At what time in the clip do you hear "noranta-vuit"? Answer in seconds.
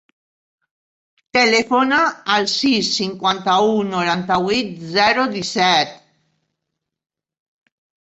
3.93-4.75